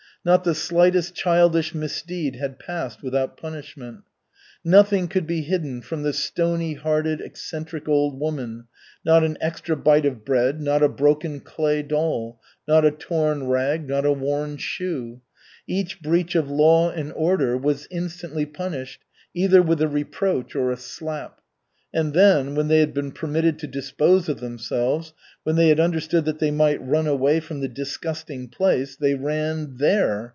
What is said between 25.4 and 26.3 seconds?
when they had understood